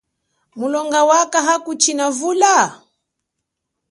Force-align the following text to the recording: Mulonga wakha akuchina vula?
Mulonga 0.59 1.01
wakha 1.09 1.39
akuchina 1.55 2.05
vula? 2.17 2.55